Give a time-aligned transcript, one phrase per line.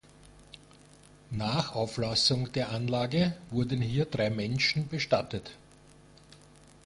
[1.29, 5.51] Nach Auflassung der Anlage wurden hier drei Menschen bestattet.